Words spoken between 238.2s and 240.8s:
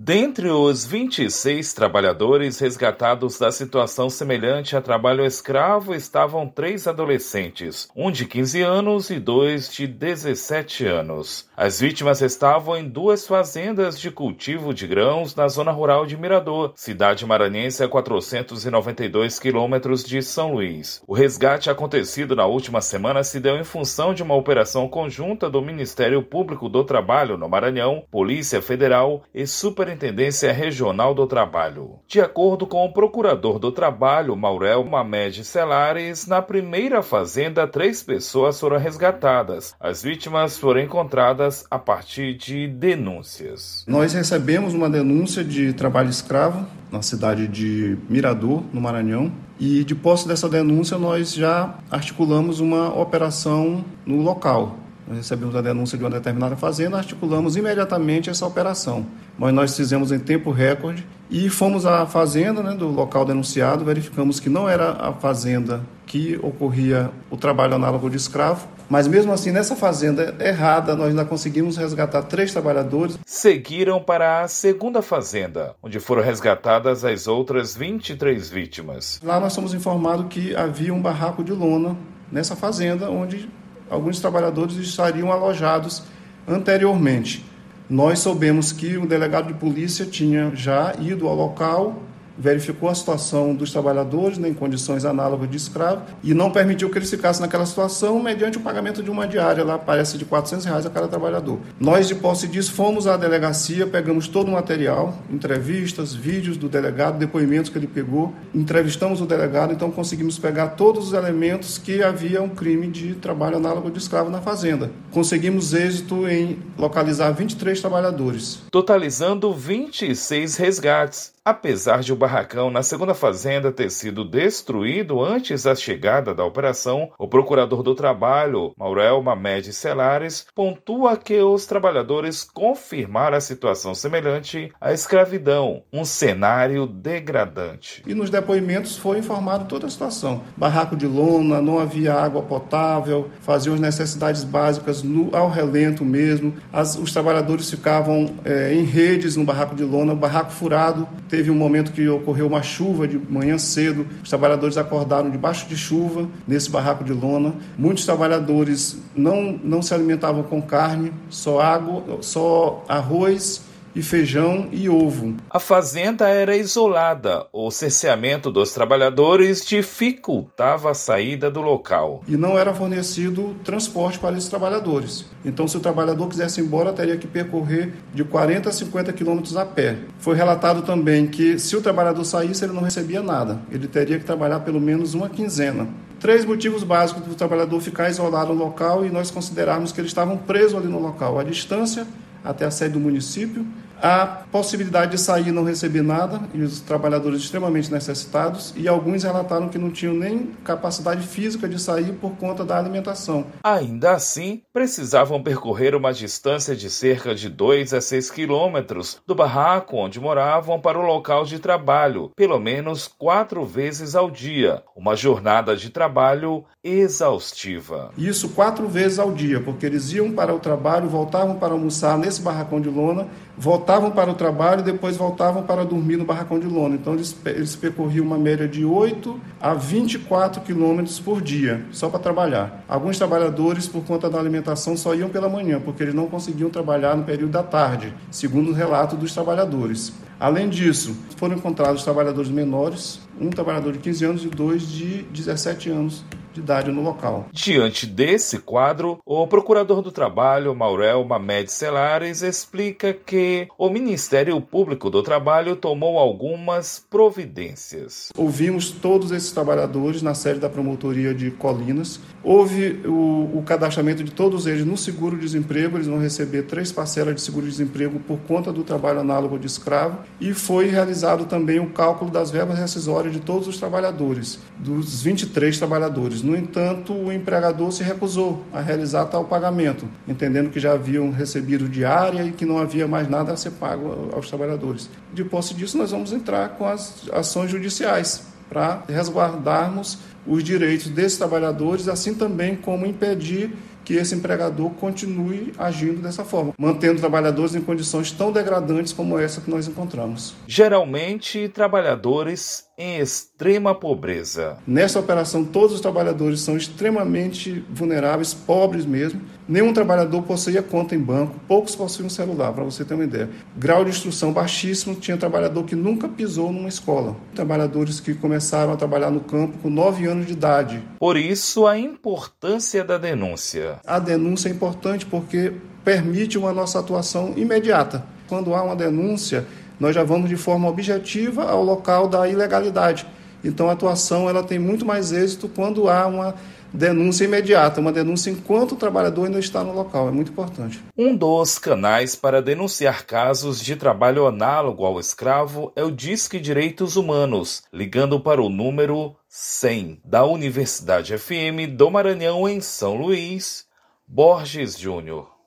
segundo o relato dos trabalhadores. Além